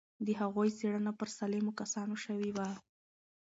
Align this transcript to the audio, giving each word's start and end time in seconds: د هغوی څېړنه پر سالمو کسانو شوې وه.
د 0.25 0.27
هغوی 0.41 0.69
څېړنه 0.77 1.11
پر 1.19 1.27
سالمو 1.37 1.71
کسانو 1.79 2.15
شوې 2.25 2.49
وه. 2.55 2.67